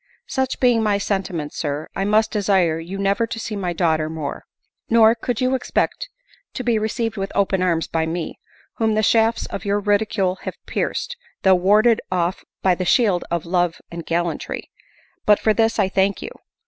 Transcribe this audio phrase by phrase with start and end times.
[0.25, 1.57] Such being my sentiments.
[1.57, 4.45] Sir, I must desire you never to see my daughter more.
[4.89, 6.09] Nor could you expect
[6.55, 8.39] to be received with open arms by me,
[8.77, 13.45] whom the shafts of your ridicule have pierced, though warded off by the shield of
[13.45, 14.71] love and gallantry;
[15.27, 16.31] but for this I thank you